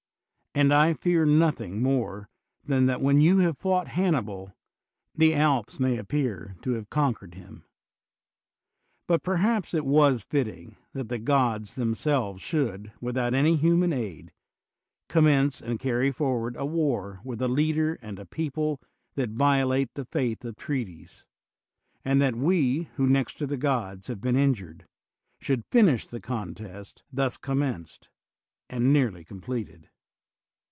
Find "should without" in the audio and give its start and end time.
12.41-13.33